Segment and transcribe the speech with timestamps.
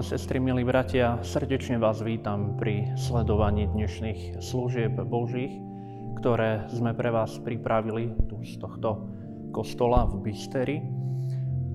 [0.00, 5.60] Sestry, milí bratia, srdečne vás vítam pri sledovaní dnešných služieb Božích,
[6.16, 9.12] ktoré sme pre vás pripravili tu z tohto
[9.52, 10.80] kostola v Bysteri.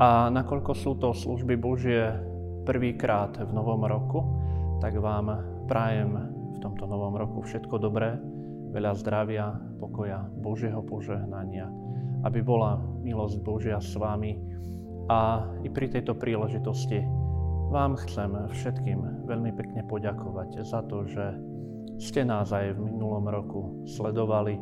[0.01, 2.17] A nakoľko sú to služby Božie
[2.65, 4.25] prvýkrát v novom roku,
[4.81, 6.17] tak vám prajem
[6.57, 8.17] v tomto novom roku všetko dobré,
[8.73, 11.69] veľa zdravia, pokoja, Božieho požehnania,
[12.25, 14.33] aby bola milosť Božia s vami
[15.13, 17.24] a i pri tejto príležitosti
[17.69, 21.35] vám chcem všetkým veľmi pekne poďakovať za to, že
[21.97, 24.59] ste nás aj v minulom roku sledovali,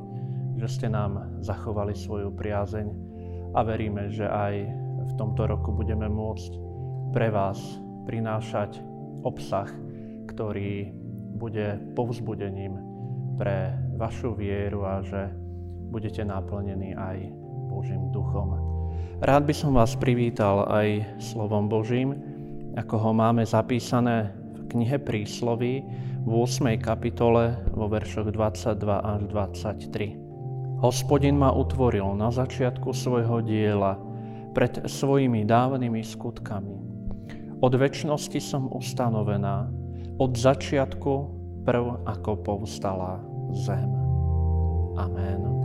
[0.57, 2.87] že ste nám zachovali svoju priazeň
[3.53, 4.53] a veríme, že aj
[5.03, 6.51] v tomto roku budeme môcť
[7.13, 7.59] pre vás
[8.05, 8.81] prinášať
[9.23, 9.69] obsah,
[10.29, 10.93] ktorý
[11.37, 12.77] bude povzbudením
[13.37, 15.29] pre vašu vieru a že
[15.89, 17.17] budete naplnení aj
[17.69, 18.57] Božím duchom.
[19.21, 22.32] Rád by som vás privítal aj slovom Božím,
[22.73, 25.85] ako ho máme zapísané v knihe Prísloví
[26.25, 26.73] v 8.
[26.81, 30.81] kapitole vo veršoch 22 až 23.
[30.81, 33.95] Hospodin ma utvoril na začiatku svojho diela
[34.57, 36.75] pred svojimi dávnymi skutkami.
[37.63, 39.71] Od väčšnosti som ustanovená,
[40.19, 41.13] od začiatku
[41.63, 43.23] prv ako povstala
[43.55, 43.87] zem.
[44.99, 45.62] Amen.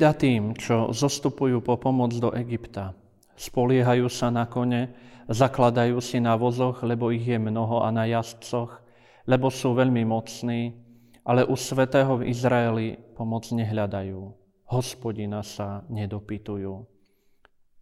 [0.00, 2.96] Beda tým, čo zostupujú po pomoc do Egypta.
[3.36, 4.96] Spoliehajú sa na kone,
[5.28, 8.80] zakladajú si na vozoch, lebo ich je mnoho a na jazdcoch,
[9.28, 10.72] lebo sú veľmi mocní,
[11.20, 14.24] ale u svetého v Izraeli pomoc nehľadajú.
[14.72, 16.80] Hospodina sa nedopytujú.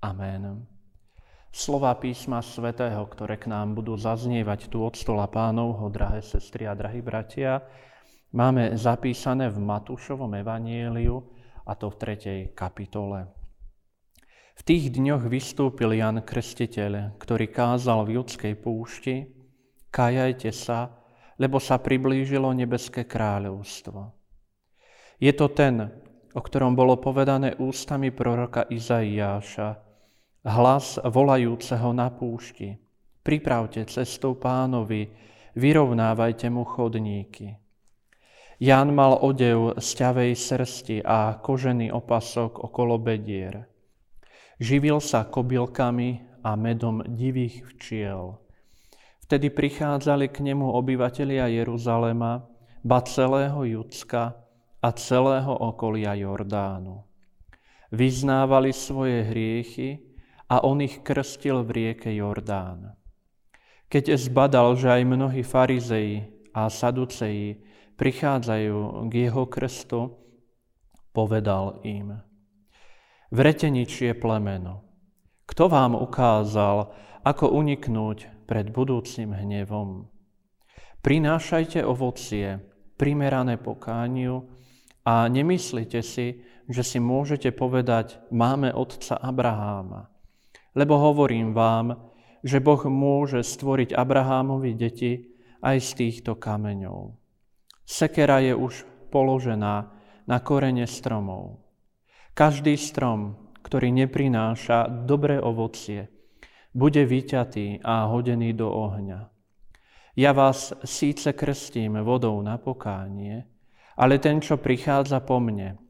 [0.02, 0.66] Amen.
[1.54, 6.74] Slova písma svätého, ktoré k nám budú zaznievať tu od stola pánovho, drahé sestry a
[6.74, 7.62] drahí bratia,
[8.34, 11.37] máme zapísané v Matúšovom evanieliu,
[11.68, 13.28] a to v tretej kapitole.
[14.58, 19.30] V tých dňoch vystúpil Jan Krstiteľ, ktorý kázal v judskej púšti,
[19.92, 20.98] kajajte sa,
[21.38, 24.10] lebo sa priblížilo nebeské kráľovstvo.
[25.22, 25.86] Je to ten,
[26.34, 29.78] o ktorom bolo povedané ústami proroka Izaiáša,
[30.42, 32.74] hlas volajúceho na púšti.
[33.22, 35.06] Pripravte cestu pánovi,
[35.54, 37.67] vyrovnávajte mu chodníky.
[38.58, 43.70] Jan mal odev z ťavej srsti a kožený opasok okolo bedier.
[44.58, 48.42] Živil sa kobylkami a medom divých včiel.
[49.22, 52.50] Vtedy prichádzali k nemu obyvatelia Jeruzalema,
[52.82, 54.34] ba celého Judska
[54.82, 57.06] a celého okolia Jordánu.
[57.94, 60.02] Vyznávali svoje hriechy
[60.50, 62.98] a on ich krstil v rieke Jordán.
[63.86, 67.67] Keď zbadal, že aj mnohí farizeji a saduceji
[67.98, 70.00] prichádzajú k jeho krstu,
[71.10, 72.22] povedal im,
[73.34, 74.86] vrete ničie plemeno.
[75.50, 76.94] Kto vám ukázal,
[77.26, 80.06] ako uniknúť pred budúcim hnevom?
[81.02, 82.62] Prinášajte ovocie,
[82.94, 84.46] primerané pokániu
[85.02, 90.12] a nemyslite si, že si môžete povedať, máme otca Abraháma.
[90.76, 92.12] Lebo hovorím vám,
[92.44, 95.34] že Boh môže stvoriť Abrahámovi deti
[95.64, 97.27] aj z týchto kameňov.
[97.88, 99.88] Sekera je už položená
[100.28, 101.64] na korene stromov.
[102.36, 106.12] Každý strom, ktorý neprináša dobré ovocie,
[106.76, 109.32] bude vyťatý a hodený do ohňa.
[110.20, 113.48] Ja vás síce krstím vodou na pokánie,
[113.96, 115.80] ale ten, čo prichádza po mne,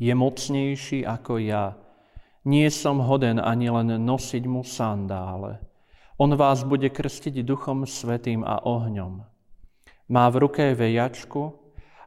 [0.00, 1.76] je mocnejší ako ja,
[2.48, 5.60] nie som hoden ani len nosiť mu sandále.
[6.16, 9.29] On vás bude krstiť duchom svetým a ohňom.
[10.10, 11.54] Má v ruke vejačku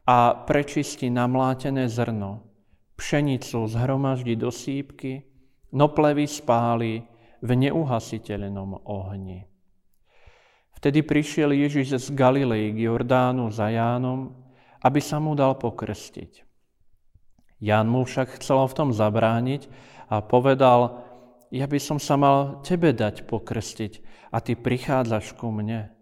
[0.04, 2.44] a prečistí namlátené zrno.
[3.00, 5.24] Pšenicu zhromaždí do sípky,
[5.72, 7.08] no plevy spáli
[7.40, 9.48] v neuhasiteľnom ohni.
[10.76, 14.36] Vtedy prišiel Ježiš z Galilei k Jordánu za Jánom,
[14.84, 16.44] aby sa mu dal pokrstiť.
[17.64, 19.72] Ján mu však chcel v tom zabrániť
[20.12, 21.08] a povedal,
[21.56, 23.94] ja by som sa mal tebe dať pokrstiť
[24.36, 25.93] a ty prichádzaš ku mne.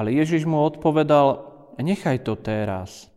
[0.00, 1.44] Ale Ježiš mu odpovedal,
[1.76, 3.12] nechaj to teraz.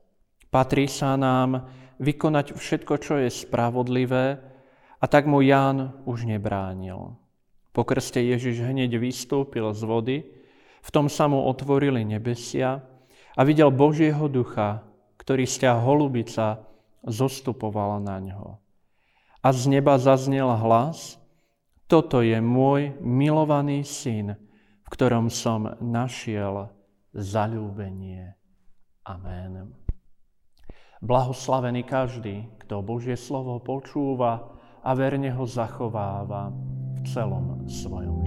[0.51, 1.71] Patrí sa nám
[2.03, 4.43] vykonať všetko, čo je spravodlivé,
[4.99, 7.15] a tak mu Ján už nebránil.
[7.71, 10.17] Po krste Ježiš hneď vystúpil z vody,
[10.83, 12.83] v tom sa mu otvorili nebesia
[13.31, 14.83] a videl Božieho ducha,
[15.15, 16.67] ktorý sťa holubica
[17.07, 18.63] zostupovala na ňo
[19.43, 21.19] a z neba zaznel hlas,
[21.91, 24.39] toto je môj milovaný syn,
[24.93, 26.69] ktorom som našiel
[27.17, 28.37] zalúbenie.
[29.09, 29.73] Amen.
[31.01, 34.53] Blahoslavený každý, kto Božie slovo počúva
[34.85, 38.22] a verne ho zachováva v celom svojom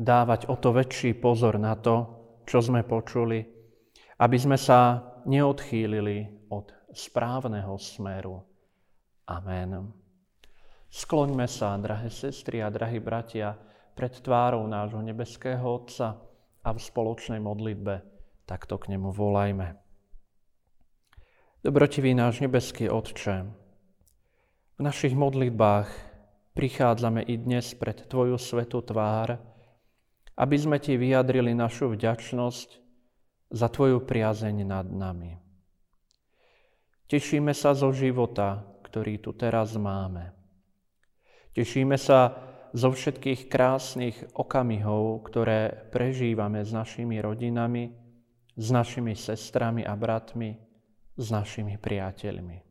[0.00, 2.08] dávať o to väčší pozor na to,
[2.48, 3.44] čo sme počuli,
[4.16, 8.40] aby sme sa neodchýlili od správneho smeru.
[9.28, 9.92] Amen.
[10.88, 13.54] Skloňme sa, drahé sestry a drahí bratia,
[13.94, 16.16] pred tvárou nášho nebeského Otca
[16.64, 18.00] a v spoločnej modlitbe
[18.48, 19.76] takto k nemu volajme.
[21.60, 23.60] Dobrotivý náš nebeský Otče,
[24.80, 25.92] v našich modlitbách
[26.56, 29.36] prichádzame i dnes pred Tvoju svetú tvár,
[30.36, 32.68] aby sme Ti vyjadrili našu vďačnosť
[33.50, 35.34] za Tvoju priazeň nad nami.
[37.10, 40.30] Tešíme sa zo života, ktorý tu teraz máme.
[41.50, 42.38] Tešíme sa
[42.70, 47.90] zo všetkých krásnych okamihov, ktoré prežívame s našimi rodinami,
[48.54, 50.54] s našimi sestrami a bratmi,
[51.18, 52.62] s našimi priateľmi.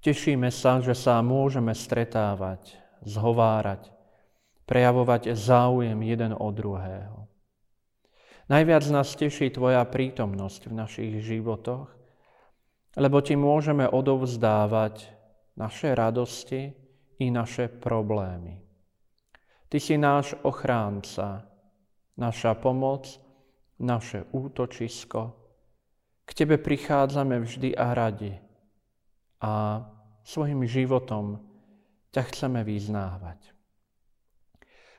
[0.00, 2.76] Tešíme sa, že sa môžeme stretávať,
[3.08, 3.93] zhovárať,
[4.64, 7.28] prejavovať záujem jeden od druhého.
[8.44, 11.88] Najviac nás teší Tvoja prítomnosť v našich životoch,
[13.00, 15.08] lebo Ti môžeme odovzdávať
[15.56, 16.76] naše radosti
[17.20, 18.60] i naše problémy.
[19.72, 21.48] Ty si náš ochránca,
[22.20, 23.08] naša pomoc,
[23.80, 25.34] naše útočisko.
[26.24, 28.34] K Tebe prichádzame vždy a radi
[29.40, 29.82] a
[30.24, 31.40] svojim životom
[32.12, 33.53] ťa chceme vyznávať.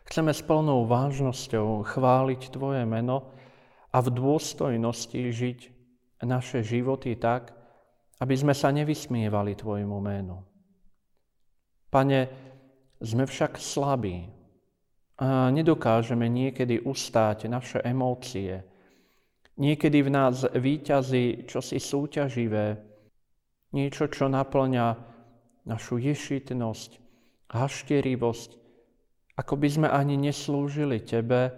[0.05, 3.33] Chceme s plnou vážnosťou chváliť Tvoje meno
[3.89, 5.59] a v dôstojnosti žiť
[6.21, 7.57] naše životy tak,
[8.21, 10.45] aby sme sa nevysmievali Tvojmu menu.
[11.89, 12.19] Pane,
[13.01, 14.29] sme však slabí
[15.15, 18.63] a nedokážeme niekedy ustáť naše emócie.
[19.55, 22.75] Niekedy v nás výťazí čosi súťaživé,
[23.72, 24.87] niečo, čo naplňa
[25.63, 27.00] našu ješitnosť,
[27.55, 28.65] hašterivosť,
[29.35, 31.51] ako by sme ani neslúžili Tebe,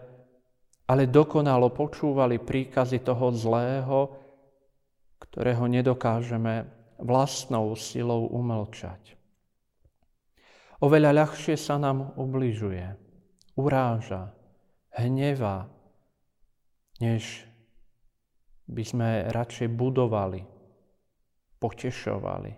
[0.87, 3.99] ale dokonalo počúvali príkazy toho zlého,
[5.21, 6.65] ktorého nedokážeme
[6.97, 9.13] vlastnou silou umlčať.
[10.81, 12.85] Oveľa ľahšie sa nám ubližuje,
[13.57, 14.33] uráža,
[14.93, 15.69] hneva,
[17.01, 17.45] než
[18.69, 20.41] by sme radšej budovali,
[21.57, 22.51] potešovali.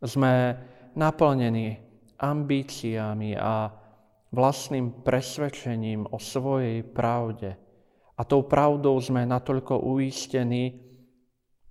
[0.00, 0.32] Sme
[0.96, 1.76] naplnení
[2.18, 3.68] ambíciami a
[4.32, 7.56] vlastným presvedčením o svojej pravde.
[8.18, 10.88] A tou pravdou sme natoľko uistení,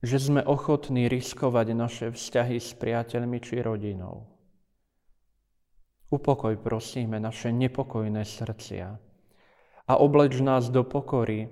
[0.02, 4.30] že sme ochotní riskovať naše vzťahy s priateľmi či rodinou.
[6.08, 8.88] Upokoj prosíme naše nepokojné srdcia
[9.88, 11.52] a obleč nás do pokory,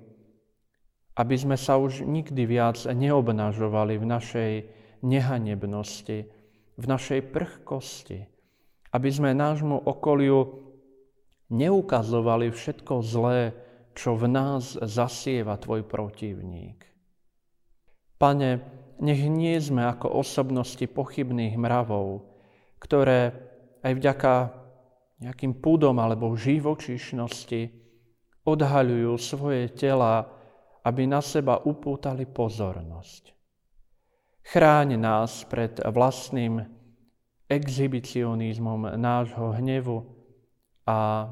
[1.16, 4.52] aby sme sa už nikdy viac neobnažovali v našej
[5.04, 6.18] nehanebnosti,
[6.76, 8.24] v našej prchkosti,
[8.96, 10.65] aby sme nášmu okoliu
[11.50, 13.54] neukazovali všetko zlé,
[13.96, 16.84] čo v nás zasieva Tvoj protivník.
[18.16, 18.50] Pane,
[19.00, 22.24] nech nie sme ako osobnosti pochybných mravov,
[22.80, 23.32] ktoré
[23.84, 24.32] aj vďaka
[25.20, 27.62] nejakým púdom alebo živočišnosti
[28.44, 30.28] odhaľujú svoje tela,
[30.84, 33.32] aby na seba upútali pozornosť.
[34.46, 36.62] Chráň nás pred vlastným
[37.50, 40.15] exhibicionizmom nášho hnevu
[40.86, 41.26] a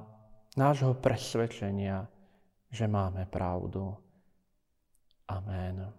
[0.58, 2.06] nášho presvedčenia,
[2.70, 3.94] že máme pravdu.
[5.30, 5.94] Amen.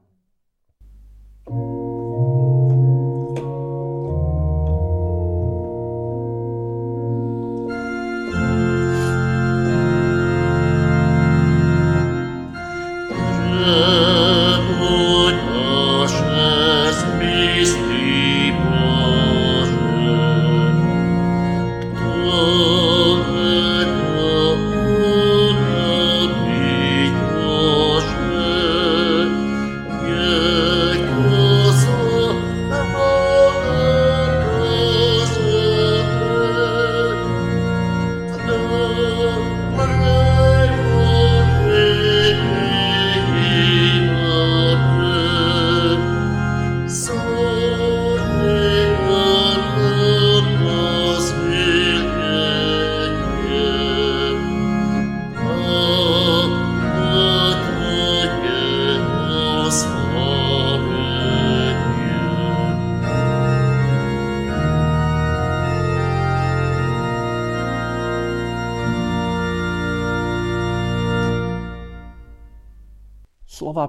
[1.47, 2.14] Slova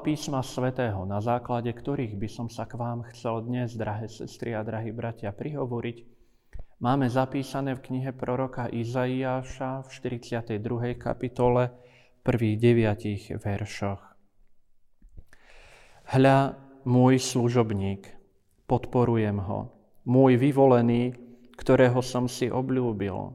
[0.06, 4.62] písma svätého, na základe ktorých by som sa k vám chcel dnes, drahé sestry a
[4.62, 6.06] drahí bratia, prihovoriť,
[6.78, 10.94] máme zapísané v knihe proroka Izaiáša v 42.
[10.94, 11.74] kapitole,
[12.22, 13.98] prvých deviatich veršoch.
[16.14, 16.54] Hľa,
[16.86, 18.06] môj služobník,
[18.70, 19.74] podporujem ho,
[20.06, 21.18] môj vyvolený,
[21.58, 23.34] ktorého som si obľúbil.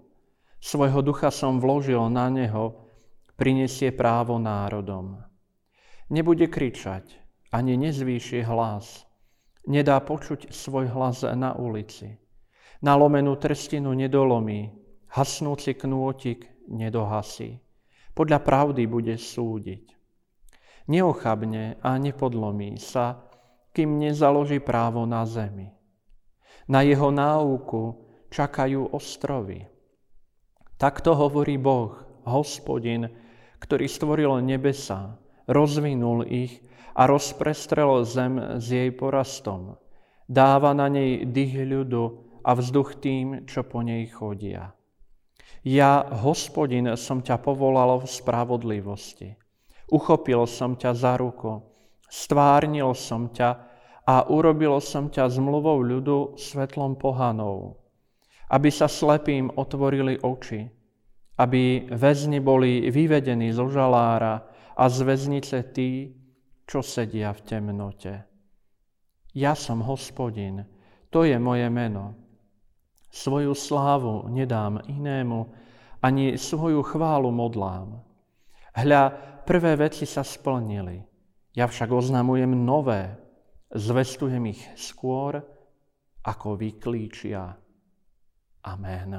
[0.63, 2.87] Svojho ducha som vložil na neho,
[3.35, 5.30] prinesie právo národom.
[6.11, 7.07] Nebude kričať,
[7.55, 9.07] ani nezvýši hlas.
[9.63, 12.19] Nedá počuť svoj hlas na ulici.
[12.83, 14.75] Nalomenú trstinu nedolomí,
[15.07, 17.63] hasnúci knôtik nedohasí.
[18.11, 19.95] Podľa pravdy bude súdiť.
[20.91, 23.23] Neochabne a nepodlomí sa,
[23.71, 25.71] kým nezaloží právo na zemi.
[26.67, 29.63] Na jeho náuku čakajú ostrovy.
[30.75, 31.95] Takto hovorí Boh,
[32.27, 33.07] hospodin,
[33.63, 35.15] ktorý stvoril nebesa,
[35.47, 36.61] rozvinul ich
[36.97, 39.79] a rozprestrel zem s jej porastom.
[40.27, 42.03] Dáva na nej dých ľudu
[42.43, 44.73] a vzduch tým, čo po nej chodia.
[45.61, 49.37] Ja, hospodin, som ťa povolal v spravodlivosti.
[49.91, 51.61] Uchopil som ťa za ruku,
[52.09, 53.49] stvárnil som ťa
[54.07, 57.77] a urobil som ťa zmluvou ľudu svetlom pohanov,
[58.49, 60.65] aby sa slepým otvorili oči,
[61.37, 64.41] aby väzni boli vyvedení zo žalára
[64.77, 66.11] a z väznice tí,
[66.67, 68.13] čo sedia v temnote.
[69.35, 70.67] Ja som hospodin,
[71.11, 72.15] to je moje meno.
[73.11, 75.51] Svoju slávu nedám inému,
[75.99, 77.99] ani svoju chválu modlám.
[78.71, 79.03] Hľa,
[79.43, 81.03] prvé veci sa splnili,
[81.51, 83.19] ja však oznamujem nové,
[83.75, 85.43] zvestujem ich skôr,
[86.23, 87.51] ako vyklíčia.
[88.63, 89.11] Amen.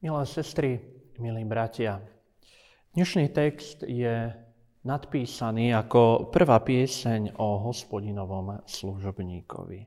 [0.00, 0.80] Milé sestry,
[1.20, 2.00] milí bratia,
[2.94, 4.30] Dnešný text je
[4.86, 9.82] nadpísaný ako prvá pieseň o hospodinovom služobníkovi.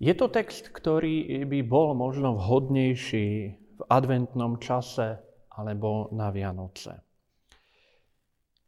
[0.00, 3.28] Je to text, ktorý by bol možno vhodnejší
[3.76, 5.20] v adventnom čase
[5.52, 6.96] alebo na Vianoce.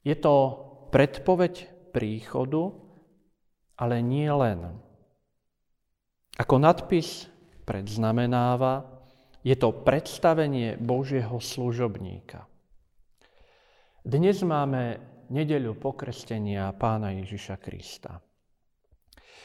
[0.04, 0.60] Je to
[0.92, 2.76] predpoveď príchodu,
[3.80, 4.68] ale nie len.
[6.36, 7.24] Ako nadpis
[7.64, 8.84] predznamenáva,
[9.40, 12.51] je to predstavenie Božieho služobníka.
[14.02, 14.98] Dnes máme
[15.30, 18.18] nedeľu pokrstenia pána Ježiša Krista.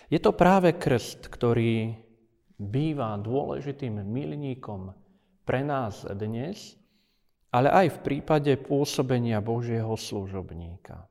[0.10, 1.94] Je to práve krst, ktorý
[2.58, 4.98] býva dôležitým milníkom
[5.46, 6.74] pre nás dnes,
[7.54, 11.06] ale aj v prípade pôsobenia Božieho služobníka.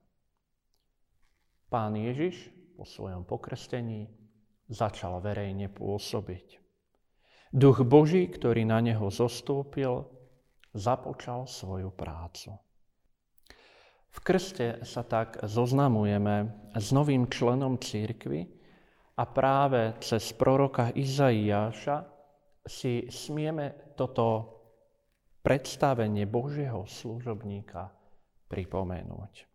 [1.71, 4.11] Pán Ježiš po svojom pokrstení
[4.67, 6.59] začal verejne pôsobiť.
[7.55, 10.03] Duch Boží, ktorý na neho zostúpil,
[10.75, 12.66] započal svoju prácu.
[14.17, 18.49] V krste sa tak zoznamujeme s novým členom církvy
[19.21, 22.09] a práve cez proroka Izaiáša
[22.65, 24.57] si smieme toto
[25.45, 27.93] predstavenie Božieho služobníka
[28.51, 29.47] pripomenúť.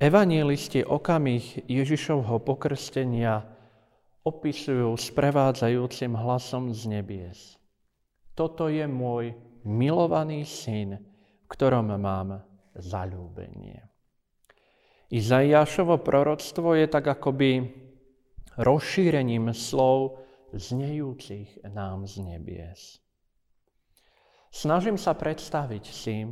[0.00, 3.44] Evangelisti okamih Ježišovho pokrstenia
[4.24, 7.60] opisujú sprevádzajúcim hlasom z nebies.
[8.32, 9.36] Toto je môj
[9.68, 10.96] milovaný syn,
[11.44, 12.49] v ktorom mám
[12.80, 13.84] zalúbenie.
[15.10, 17.66] Izaiášovo proroctvo je tak akoby
[18.58, 20.22] rozšírením slov
[20.54, 22.98] znejúcich nám z nebies.
[24.50, 26.26] Snažím sa predstaviť si,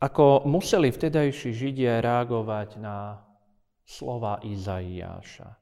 [0.00, 3.20] ako museli vtedajší Židia reagovať na
[3.84, 5.58] slova Izaiáša.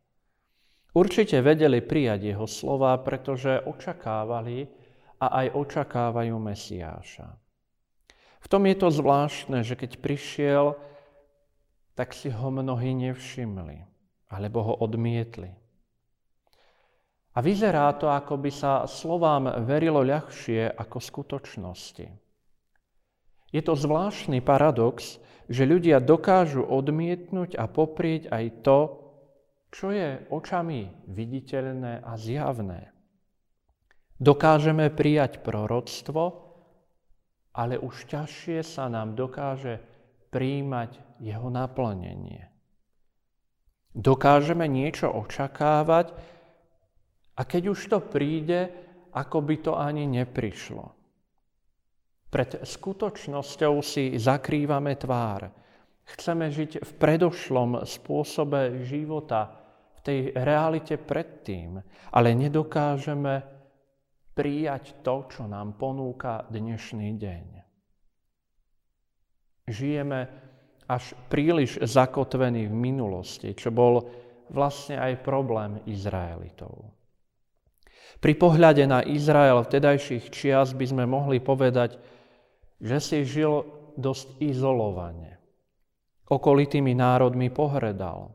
[0.96, 4.64] Určite vedeli prijať jeho slova, pretože očakávali
[5.20, 7.45] a aj očakávajú Mesiáša.
[8.46, 10.78] V tom je to zvláštne, že keď prišiel,
[11.98, 13.82] tak si ho mnohí nevšimli,
[14.30, 15.50] alebo ho odmietli.
[17.34, 22.06] A vyzerá to, ako by sa slovám verilo ľahšie ako skutočnosti.
[23.50, 25.18] Je to zvláštny paradox,
[25.50, 28.78] že ľudia dokážu odmietnúť a poprieť aj to,
[29.74, 32.94] čo je očami viditeľné a zjavné.
[34.22, 36.45] Dokážeme prijať proroctvo,
[37.56, 39.80] ale už ťažšie sa nám dokáže
[40.28, 42.52] príjmať jeho naplnenie.
[43.96, 46.12] Dokážeme niečo očakávať
[47.32, 48.68] a keď už to príde,
[49.16, 50.92] ako by to ani neprišlo.
[52.28, 55.48] Pred skutočnosťou si zakrývame tvár.
[56.04, 59.64] Chceme žiť v predošlom spôsobe života,
[59.96, 61.80] v tej realite predtým,
[62.12, 63.55] ale nedokážeme
[64.36, 67.46] prijať to, čo nám ponúka dnešný deň.
[69.66, 70.30] žijeme
[70.86, 74.06] až príliš zakotvení v minulosti, čo bol
[74.52, 76.94] vlastne aj problém Izraelitov.
[78.22, 81.98] Pri pohľade na Izrael vtedajších čias by sme mohli povedať,
[82.78, 83.66] že si žil
[83.98, 85.40] dosť izolovane.
[86.30, 88.30] Okolitými národmi pohredal,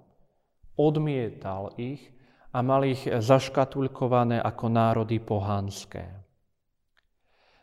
[0.76, 2.04] odmietal ich
[2.52, 6.04] a mal ich zaškatulkované ako národy pohanské.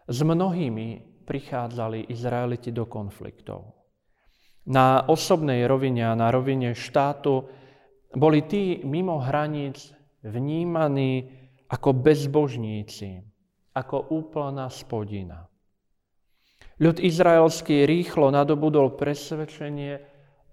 [0.09, 3.77] S mnohými prichádzali Izraeliti do konfliktov.
[4.69, 7.45] Na osobnej rovine a na rovine štátu
[8.17, 9.93] boli tí mimo hraníc
[10.25, 11.29] vnímaní
[11.69, 13.21] ako bezbožníci,
[13.77, 15.45] ako úplná spodina.
[16.81, 20.01] Ľud izraelský rýchlo nadobudol presvedčenie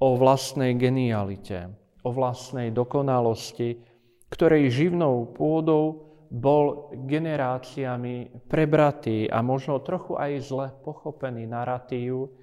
[0.04, 1.72] o vlastnej genialite,
[2.04, 3.95] o vlastnej dokonalosti,
[4.36, 12.36] ktorej živnou pôdou bol generáciami prebratý a možno trochu aj zle pochopený narratív,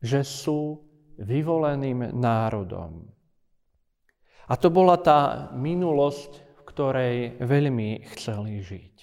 [0.00, 0.80] že sú
[1.20, 3.04] vyvoleným národom.
[4.48, 8.96] A to bola tá minulosť, v ktorej veľmi chceli žiť.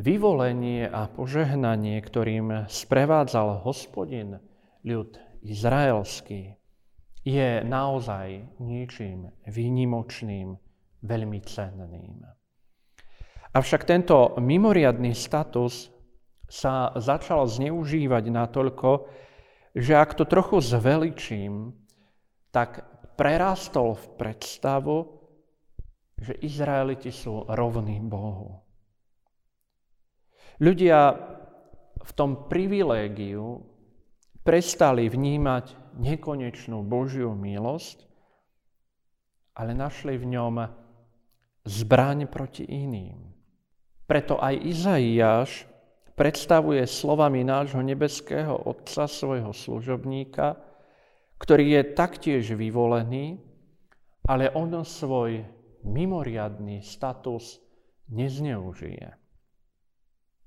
[0.00, 4.40] Vyvolenie a požehnanie, ktorým sprevádzal hospodin
[4.82, 6.56] ľud izraelský,
[7.24, 10.60] je naozaj niečím výnimočným,
[11.00, 12.20] veľmi cenným.
[13.54, 15.88] Avšak tento mimoriadný status
[16.44, 19.08] sa začal zneužívať natoľko,
[19.72, 21.72] že ak to trochu zveličím,
[22.52, 22.84] tak
[23.16, 24.96] prerastol v predstavu,
[26.20, 28.62] že Izraeliti sú rovní Bohu.
[30.62, 31.18] Ľudia
[32.04, 33.73] v tom privilégiu
[34.44, 38.04] prestali vnímať nekonečnú Božiu milosť,
[39.56, 40.54] ale našli v ňom
[41.64, 43.32] zbraň proti iným.
[44.04, 45.64] Preto aj Izaiáš
[46.12, 50.60] predstavuje slovami nášho nebeského Otca svojho služobníka,
[51.40, 53.40] ktorý je taktiež vyvolený,
[54.28, 55.40] ale on svoj
[55.84, 57.60] mimoriadný status
[58.12, 59.08] nezneužije.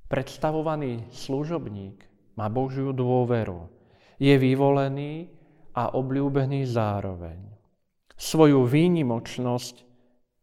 [0.08, 2.06] Predstavovaný služobník
[2.40, 3.77] má Božiu dôveru,
[4.18, 5.30] je vyvolený
[5.78, 7.40] a obľúbený zároveň.
[8.18, 9.76] Svoju výnimočnosť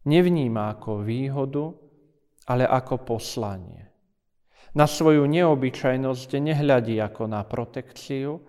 [0.07, 1.65] nevníma ako výhodu,
[2.47, 3.83] ale ako poslanie.
[4.75, 8.39] Na svoju neobyčajnosť nehľadí ako na protekciu,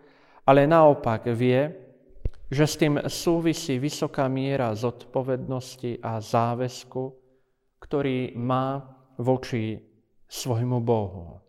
[0.47, 1.87] ale naopak vie,
[2.47, 7.03] že s tým súvisí vysoká miera zodpovednosti a záväzku,
[7.83, 8.83] ktorý má
[9.19, 9.79] voči
[10.31, 11.46] svojmu Bohu.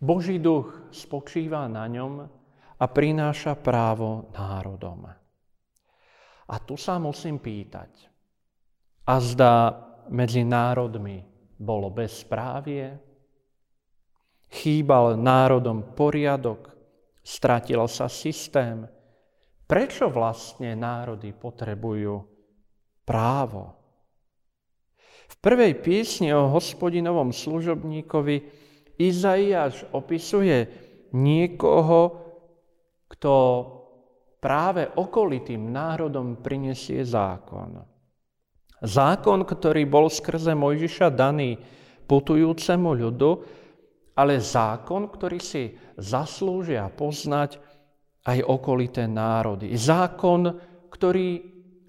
[0.00, 2.24] Boží duch spočíva na ňom
[2.80, 5.04] a prináša právo národom.
[6.50, 8.08] A tu sa musím pýtať,
[9.06, 9.76] a zdá
[10.08, 11.20] medzi národmi
[11.60, 12.96] bolo bezprávie,
[14.50, 16.72] chýbal národom poriadok,
[17.20, 18.88] stratil sa systém.
[19.68, 22.26] Prečo vlastne národy potrebujú
[23.06, 23.78] právo?
[25.30, 28.59] V prvej piesni o hospodinovom služobníkovi
[29.00, 30.68] Izaiáš opisuje
[31.16, 32.00] niekoho,
[33.08, 33.34] kto
[34.38, 37.80] práve okolitým národom prinesie zákon.
[38.80, 41.56] Zákon, ktorý bol skrze Mojžiša daný
[42.08, 43.30] putujúcemu ľudu,
[44.16, 47.60] ale zákon, ktorý si zaslúžia poznať
[48.24, 49.72] aj okolité národy.
[49.76, 50.60] Zákon,
[50.92, 51.28] ktorý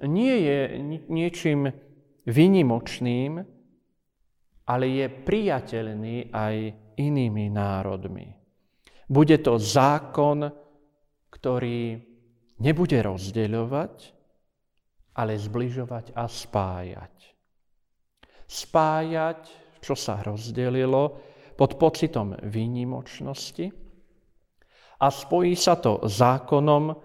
[0.08, 0.60] nie je
[1.12, 1.72] niečím
[2.28, 3.44] vynimočným,
[4.68, 6.56] ale je priateľný aj
[7.10, 8.30] inými národmi.
[9.10, 10.48] Bude to zákon,
[11.34, 12.00] ktorý
[12.62, 13.96] nebude rozdeľovať,
[15.18, 17.16] ale zbližovať a spájať.
[18.48, 19.42] Spájať,
[19.82, 21.20] čo sa rozdelilo
[21.58, 23.68] pod pocitom výnimočnosti
[25.02, 26.96] a spojí sa to zákonom,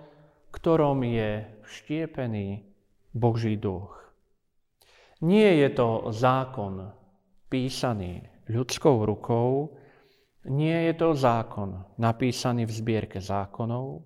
[0.52, 1.30] ktorom je
[1.64, 2.62] vštiepený
[3.16, 3.96] Boží duch.
[5.24, 6.92] Nie je to zákon
[7.48, 8.20] písaný
[8.52, 9.75] ľudskou rukou,
[10.46, 14.02] nie je to zákon napísaný v zbierke zákonov,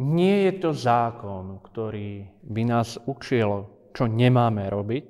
[0.00, 5.08] nie je to zákon, ktorý by nás učil, čo nemáme robiť,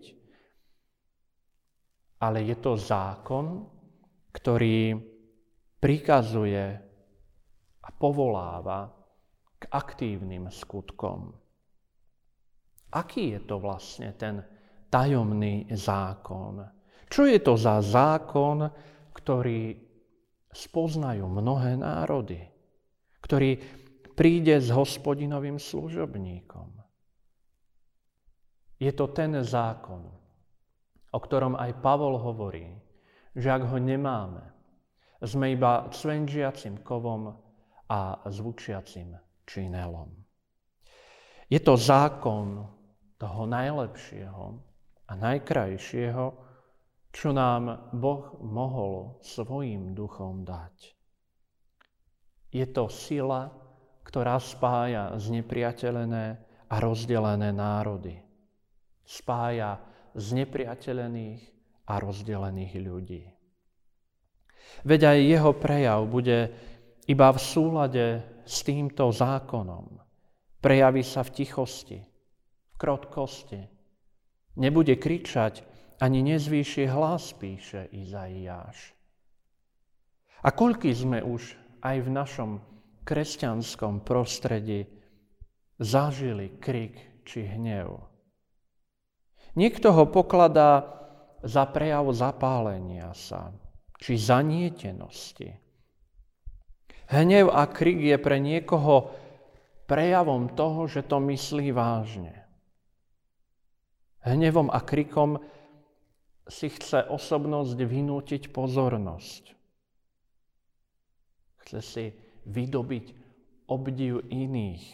[2.20, 3.64] ale je to zákon,
[4.35, 4.98] ktorý
[5.78, 6.64] prikazuje
[7.80, 8.90] a povoláva
[9.56, 11.33] k aktívnym skutkom.
[12.90, 14.42] Aký je to vlastne ten
[14.90, 16.66] tajomný zákon?
[17.06, 18.66] Čo je to za zákon,
[19.14, 19.89] ktorý
[20.50, 22.42] spoznajú mnohé národy,
[23.22, 23.60] ktorý
[24.18, 26.68] príde s hospodinovým služobníkom.
[28.80, 30.02] Je to ten zákon,
[31.10, 32.72] o ktorom aj Pavol hovorí,
[33.36, 34.44] že ak ho nemáme,
[35.20, 37.28] Sme iba cvenžiacim kovom
[37.92, 39.12] a zvučiacim
[39.44, 40.08] činelom.
[41.44, 42.64] Je to zákon
[43.20, 44.44] toho najlepšieho
[45.04, 46.24] a najkrajšieho,
[47.10, 50.94] čo nám Boh mohol svojim duchom dať.
[52.50, 53.50] Je to sila,
[54.02, 56.26] ktorá spája znepriateľené
[56.70, 58.18] a rozdelené národy.
[59.06, 59.78] Spája
[60.14, 61.42] znepriateľených
[61.86, 63.22] a rozdelených ľudí.
[64.86, 66.38] Veď aj jeho prejav bude
[67.10, 68.06] iba v súlade
[68.46, 69.98] s týmto zákonom.
[70.62, 71.98] Prejaví sa v tichosti,
[72.70, 73.60] v krotkosti.
[74.58, 75.69] Nebude kričať,
[76.00, 78.96] ani nezvýši hlas, píše Izaiáš.
[80.40, 81.52] A koľky sme už
[81.84, 82.50] aj v našom
[83.04, 84.88] kresťanskom prostredí
[85.76, 88.00] zažili krik či hnev.
[89.60, 90.88] Niekto ho pokladá
[91.44, 93.52] za prejav zapálenia sa,
[94.00, 95.52] či zanietenosti.
[97.10, 99.10] Hnev a krik je pre niekoho
[99.90, 102.46] prejavom toho, že to myslí vážne.
[104.22, 105.42] Hnevom a krikom
[106.50, 109.42] si chce osobnosť vynútiť pozornosť.
[111.64, 112.04] Chce si
[112.50, 113.06] vydobiť
[113.70, 114.84] obdiv iných.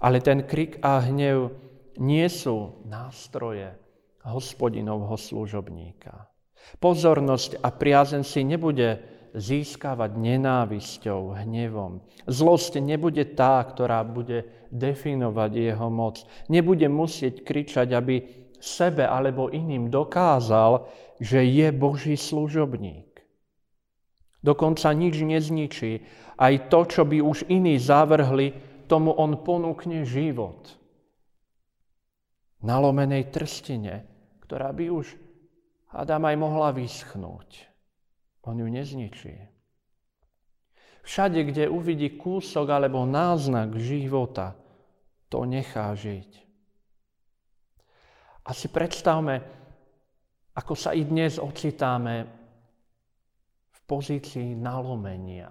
[0.00, 1.52] Ale ten krik a hnev
[2.00, 3.76] nie sú nástroje
[4.24, 6.28] hospodinovho služobníka.
[6.80, 8.98] Pozornosť a priazen si nebude
[9.36, 12.00] získavať nenávisťou, hnevom.
[12.24, 16.24] Zlosť nebude tá, ktorá bude definovať jeho moc.
[16.48, 20.88] Nebude musieť kričať, aby sebe alebo iným dokázal,
[21.20, 23.06] že je Boží služobník.
[24.46, 25.92] Dokonca nič nezničí.
[26.38, 28.54] Aj to, čo by už iní zavrhli,
[28.86, 30.70] tomu on ponúkne život.
[32.62, 34.06] Nalomenej trstine,
[34.46, 35.18] ktorá by už
[35.90, 37.66] Adam aj mohla vyschnúť.
[38.46, 39.34] On ju nezničí.
[41.02, 44.54] Všade, kde uvidí kúsok alebo náznak života,
[45.26, 46.45] to nechá žiť.
[48.46, 49.34] A si predstavme,
[50.54, 52.14] ako sa i dnes ocitáme
[53.70, 55.50] v pozícii nalomenia.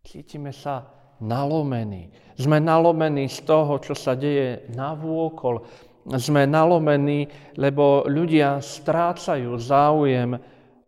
[0.00, 0.86] Cítime sa
[1.20, 2.08] nalomení.
[2.38, 5.60] Sme nalomení z toho, čo sa deje na vôkol
[6.16, 7.28] sme nalomení,
[7.60, 10.34] lebo ľudia strácajú záujem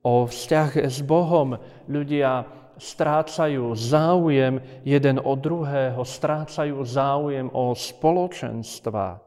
[0.02, 1.54] o vzťah s Bohom.
[1.86, 2.48] Ľudia
[2.80, 9.20] strácajú záujem jeden od druhého, strácajú záujem o spoločenstva.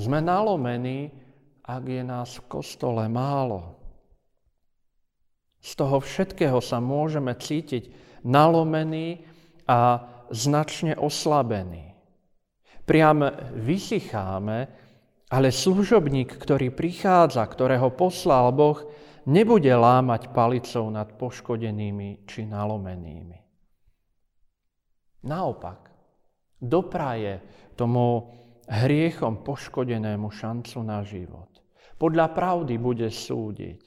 [0.00, 1.12] Sme nalomení,
[1.60, 3.76] ak je nás v kostole málo.
[5.60, 7.92] Z toho všetkého sa môžeme cítiť
[8.24, 9.28] nalomení
[9.68, 10.00] a
[10.32, 11.90] značne oslabení
[12.90, 13.22] priam
[13.54, 14.58] vysycháme,
[15.30, 18.82] ale služobník, ktorý prichádza, ktorého poslal Boh,
[19.30, 23.38] nebude lámať palicou nad poškodenými či nalomenými.
[25.22, 25.86] Naopak,
[26.58, 27.38] dopraje
[27.78, 28.26] tomu
[28.70, 31.50] hriechom poškodenému šancu na život.
[31.98, 33.80] Podľa pravdy bude súdiť.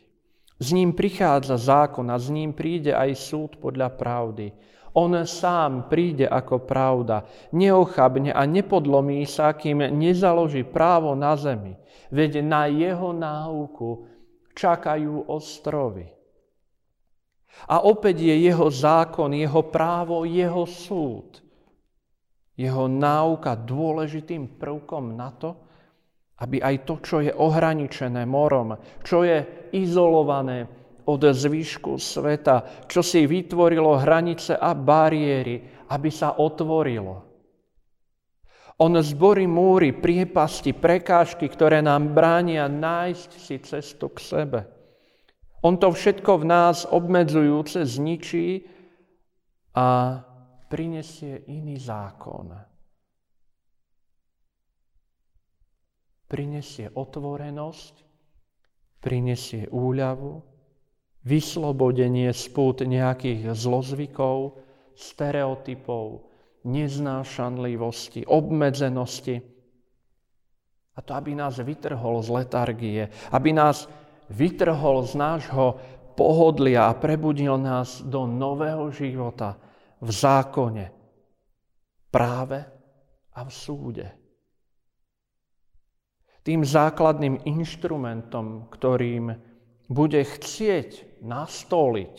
[0.59, 4.53] S ním prichádza zákon a s ním príde aj súd podľa pravdy.
[4.93, 11.73] On sám príde ako pravda, neochabne a nepodlomí sa, kým nezaloží právo na zemi.
[12.13, 14.05] Veď na jeho náuku
[14.53, 16.13] čakajú ostrovy.
[17.65, 21.41] A opäť je jeho zákon, jeho právo, jeho súd.
[22.53, 25.57] Jeho náuka dôležitým prvkom na to,
[26.41, 33.27] aby aj to, čo je ohraničené morom, čo je izolované, od zvyšku sveta, čo si
[33.27, 35.59] vytvorilo hranice a bariéry,
[35.91, 37.27] aby sa otvorilo.
[38.79, 44.59] On zborí múry, priepasti, prekážky, ktoré nám bránia nájsť si cestu k sebe.
[45.63, 48.67] On to všetko v nás obmedzujúce zničí
[49.77, 50.19] a
[50.73, 52.49] prinesie iný zákon.
[56.25, 57.93] Prinesie otvorenosť,
[58.97, 60.41] prinesie úľavu,
[61.29, 64.57] vyslobodenie spút nejakých zlozvykov,
[64.97, 66.25] stereotypov,
[66.65, 69.45] neznášanlivosti, obmedzenosti.
[70.97, 73.85] A to, aby nás vytrhol z letargie, aby nás
[74.25, 75.77] vytrhol z nášho
[76.17, 79.61] pohodlia a prebudil nás do nového života
[80.03, 80.85] v zákone,
[82.11, 82.59] práve
[83.33, 84.07] a v súde.
[86.43, 89.31] Tým základným inštrumentom, ktorým
[89.87, 92.15] bude chcieť nastoliť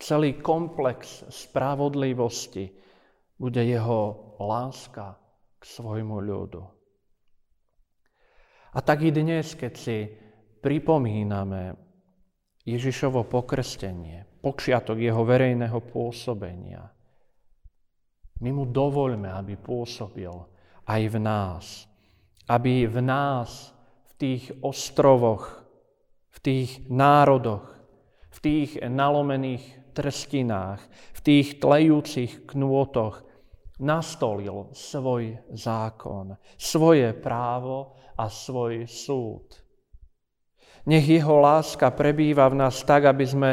[0.00, 2.72] celý komplex spravodlivosti,
[3.36, 5.20] bude jeho láska
[5.60, 6.64] k svojmu ľudu.
[8.72, 10.08] A tak i dnes, keď si
[10.64, 11.76] pripomíname
[12.64, 16.80] Ježišovo pokrstenie, počiatok jeho verejného pôsobenia.
[18.40, 20.32] My mu dovoľme, aby pôsobil
[20.88, 21.64] aj v nás.
[22.48, 23.70] Aby v nás,
[24.10, 25.60] v tých ostrovoch,
[26.32, 27.68] v tých národoch,
[28.32, 30.80] v tých nalomených trstinách,
[31.14, 33.22] v tých tlejúcich knôtoch
[33.80, 39.56] nastolil svoj zákon, svoje právo a svoj súd.
[40.88, 43.50] Nech jeho láska prebýva v nás tak, aby sme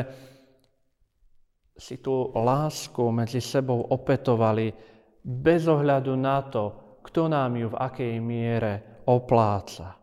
[1.78, 4.74] si tú lásku medzi sebou opetovali
[5.22, 6.64] bez ohľadu na to,
[7.06, 8.74] kto nám ju v akej miere
[9.06, 9.96] opláca.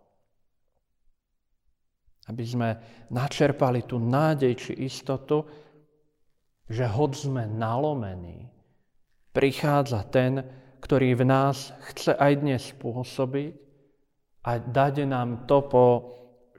[2.24, 2.68] Aby sme
[3.12, 5.44] načerpali tú nádej či istotu,
[6.64, 8.48] že hod sme nalomení,
[9.36, 10.40] prichádza ten,
[10.80, 13.52] ktorý v nás chce aj dnes spôsobiť
[14.48, 15.86] a dať nám to, po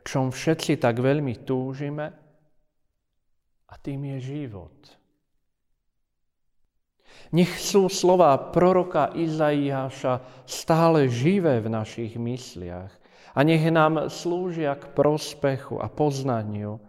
[0.06, 2.26] čom všetci tak veľmi túžime,
[3.70, 4.78] a tým je život.
[7.34, 12.94] Nech sú slova proroka Izaiáša stále živé v našich mysliach
[13.36, 16.80] a nech nám slúžia k prospechu a poznaniu,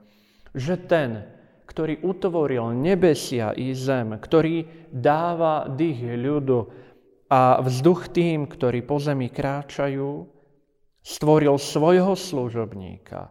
[0.52, 1.24] že ten,
[1.66, 6.58] ktorý utvoril nebesia i zem, ktorý dáva dých ľudu
[7.26, 10.24] a vzduch tým, ktorí po zemi kráčajú,
[11.02, 13.30] stvoril svojho služobníka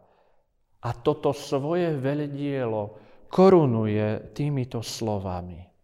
[0.86, 2.84] a toto svoje veľdielo
[3.32, 5.75] korunuje týmito slovami.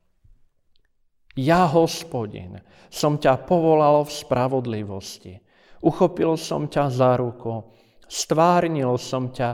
[1.39, 2.59] Ja, hospodin,
[2.91, 5.39] som ťa povolal v spravodlivosti.
[5.79, 7.63] Uchopil som ťa za ruku,
[8.05, 9.49] stvárnil som ťa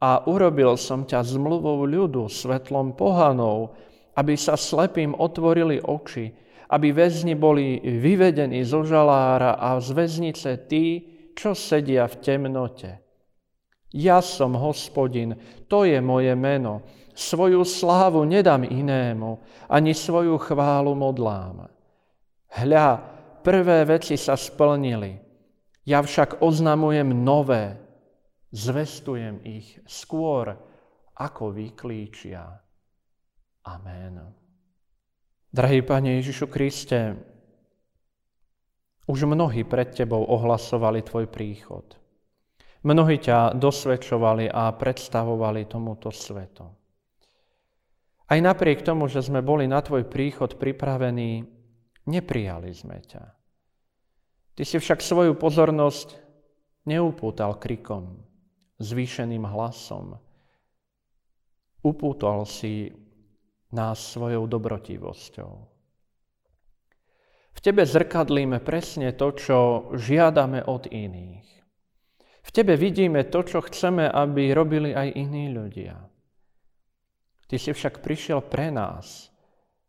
[0.00, 3.76] a urobil som ťa zmluvou ľudu, svetlom pohanov,
[4.16, 6.32] aby sa slepým otvorili oči,
[6.72, 11.04] aby väzni boli vyvedení zo žalára a z väznice tí,
[11.36, 12.90] čo sedia v temnote.
[13.92, 15.34] Ja som hospodin,
[15.66, 16.86] to je moje meno.
[17.20, 21.68] Svoju slávu nedám inému, ani svoju chválu modlám.
[22.48, 22.88] Hľa,
[23.44, 25.20] prvé veci sa splnili,
[25.84, 27.76] ja však oznamujem nové,
[28.56, 30.56] zvestujem ich skôr,
[31.20, 32.56] ako vyklíčia.
[33.68, 34.32] Amen.
[35.52, 37.20] Drahý Pane Ježišu Kriste,
[39.04, 41.84] už mnohí pred Tebou ohlasovali Tvoj príchod.
[42.80, 46.79] Mnohí ťa dosvedčovali a predstavovali tomuto svetu.
[48.30, 51.42] Aj napriek tomu, že sme boli na Tvoj príchod pripravení,
[52.06, 53.24] neprijali sme ťa.
[54.54, 56.14] Ty si však svoju pozornosť
[56.86, 58.22] neupútal krikom,
[58.78, 60.14] zvýšeným hlasom.
[61.82, 62.94] Upútal si
[63.74, 65.52] nás svojou dobrotivosťou.
[67.50, 69.58] V tebe zrkadlíme presne to, čo
[69.98, 71.48] žiadame od iných.
[72.46, 76.09] V tebe vidíme to, čo chceme, aby robili aj iní ľudia.
[77.50, 79.34] Ty si však prišiel pre nás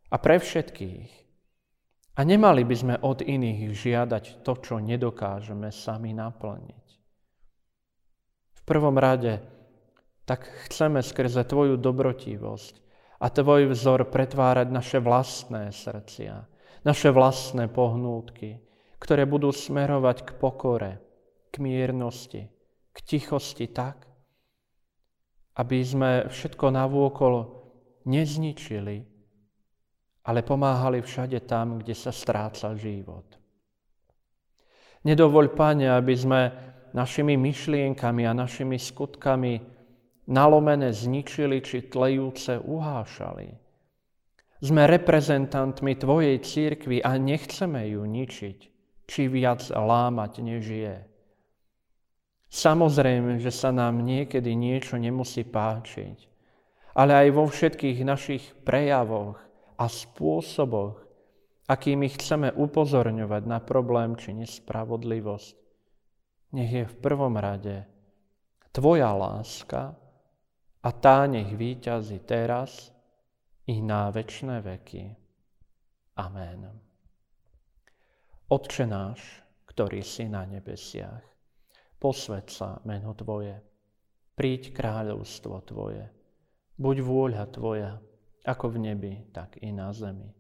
[0.09, 1.12] a pre všetkých.
[2.18, 6.86] A nemali by sme od iných žiadať to, čo nedokážeme sami naplniť.
[8.57, 9.45] V prvom rade
[10.26, 12.74] tak chceme skrze Tvoju dobrotivosť
[13.22, 16.51] a Tvoj vzor pretvárať naše vlastné srdcia
[16.82, 18.57] naše vlastné pohnútky,
[18.97, 20.91] ktoré budú smerovať k pokore,
[21.53, 22.49] k miernosti,
[22.93, 24.09] k tichosti tak,
[25.62, 27.34] aby sme všetko navôkol
[28.09, 28.97] nezničili,
[30.26, 33.30] ale pomáhali všade tam, kde sa stráca život.
[35.05, 36.41] Nedovoľ, Pane, aby sme
[36.97, 39.53] našimi myšlienkami a našimi skutkami
[40.34, 43.62] nalomené zničili či tlejúce uhášali
[44.62, 48.59] sme reprezentantmi Tvojej církvy a nechceme ju ničiť,
[49.09, 50.97] či viac lámať, než je.
[52.52, 56.28] Samozrejme, že sa nám niekedy niečo nemusí páčiť,
[56.91, 59.39] ale aj vo všetkých našich prejavoch
[59.80, 60.99] a spôsoboch,
[61.72, 65.56] akými chceme upozorňovať na problém či nespravodlivosť,
[66.52, 67.88] nech je v prvom rade
[68.76, 69.95] Tvoja láska
[70.84, 72.91] a tá nech výťazí teraz
[73.72, 75.16] i na večné veky.
[76.20, 76.68] Amen.
[78.52, 79.24] Otče náš,
[79.72, 81.30] ktorý si na nebesiach,
[82.02, 83.62] posved sa meno Tvoje,
[84.34, 86.10] príď kráľovstvo Tvoje,
[86.82, 88.02] buď vôľa Tvoja,
[88.41, 90.34] ako v nebi, tak i na zemi.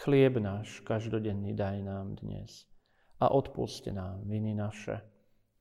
[0.00, 2.64] Chlieb náš každodenný daj nám dnes
[3.20, 5.04] a odpuste nám viny naše,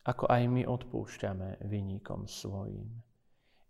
[0.07, 3.03] ako aj my odpúšťame vynikom svojim.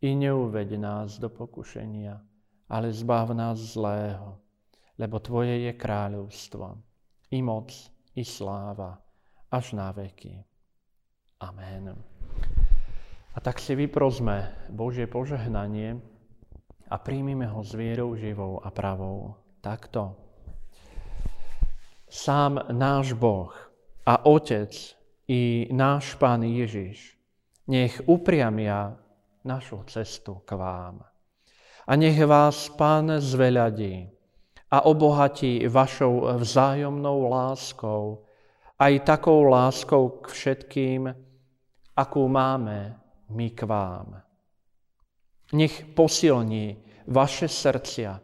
[0.05, 2.21] I neuveď nás do pokušenia,
[2.69, 4.38] ale zbav nás zlého,
[5.01, 6.78] lebo Tvoje je kráľovstvo,
[7.34, 7.74] i moc,
[8.13, 9.01] i sláva,
[9.49, 10.52] až na veky.
[11.43, 11.91] Amen.
[13.35, 15.99] A tak si vyprosme Božie požehnanie
[16.87, 19.35] a príjmime ho s vierou živou a pravou.
[19.59, 20.15] Takto.
[22.07, 23.51] Sám náš Boh
[24.07, 24.71] a Otec
[25.27, 27.19] i náš Pán Ježiš
[27.67, 28.95] nech upriamia
[29.43, 31.03] našu cestu k vám.
[31.83, 34.07] A nech vás Pán zveľadí
[34.71, 38.23] a obohatí vašou vzájomnou láskou,
[38.79, 41.32] aj takou láskou k všetkým,
[41.93, 42.97] akú máme
[43.29, 44.21] my k vám.
[45.53, 46.77] Nech posilní
[47.07, 48.17] vaše srdcia,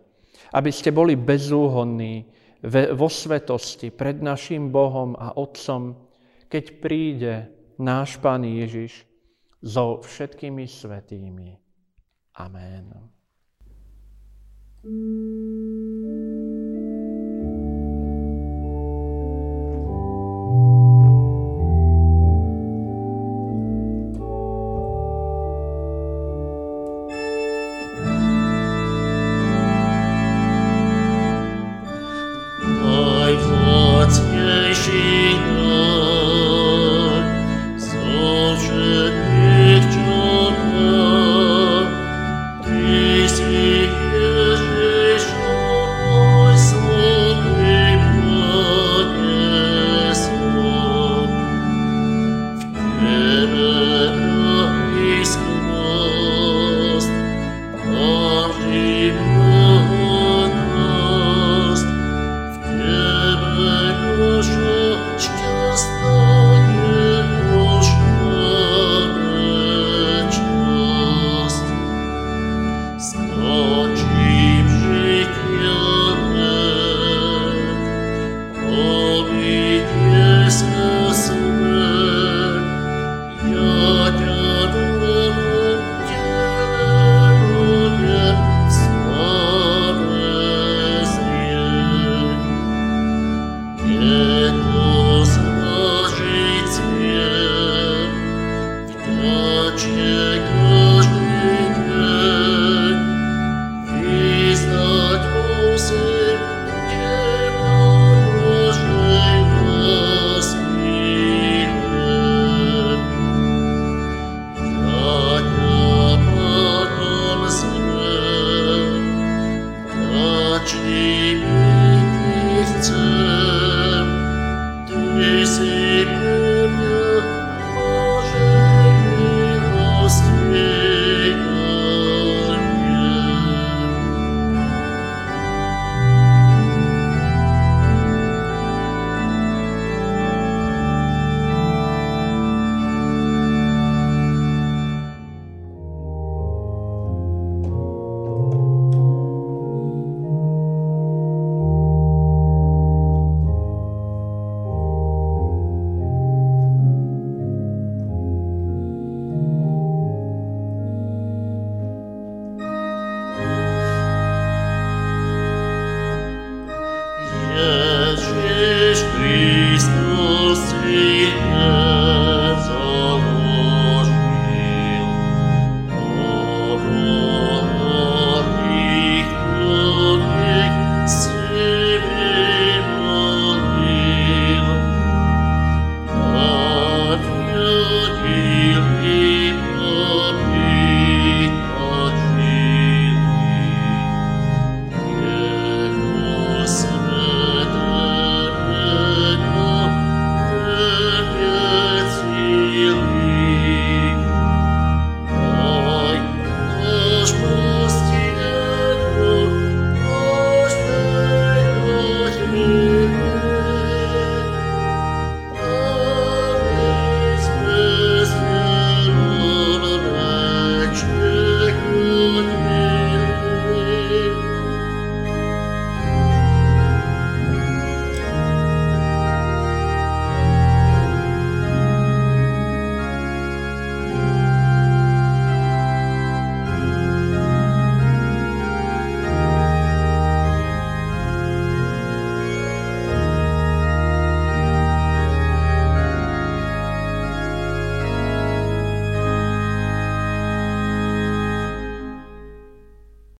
[0.53, 2.25] aby ste boli bezúhonní
[2.95, 5.95] vo svetosti pred našim Bohom a Otcom,
[6.49, 7.33] keď príde
[7.79, 9.05] náš Pán Ježiš
[9.61, 11.55] so všetkými svetými.
[12.39, 12.85] Amen.
[14.79, 15.59] Yeah.